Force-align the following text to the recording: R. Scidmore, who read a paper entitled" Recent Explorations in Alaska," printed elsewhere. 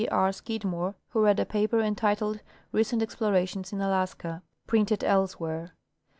R. 0.09 0.31
Scidmore, 0.31 0.95
who 1.09 1.21
read 1.21 1.39
a 1.39 1.45
paper 1.45 1.79
entitled" 1.79 2.39
Recent 2.71 3.03
Explorations 3.03 3.71
in 3.71 3.81
Alaska," 3.81 4.41
printed 4.65 5.03
elsewhere. 5.03 5.75